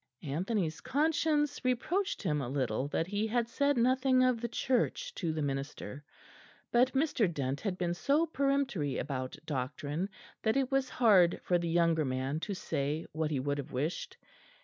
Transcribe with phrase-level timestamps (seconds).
[0.23, 5.31] Anthony's conscience reproached him a little that he had said nothing of the Church to
[5.31, 6.03] the minister;
[6.71, 7.31] but Mr.
[7.31, 10.09] Dent had been so peremptory about doctrine
[10.41, 14.17] that it was hard for the younger man to say what he would have wished.